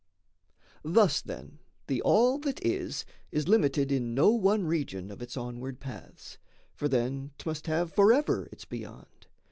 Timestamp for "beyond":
8.65-9.27